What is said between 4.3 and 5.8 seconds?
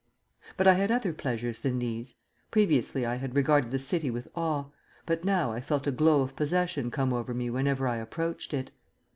awe, but now I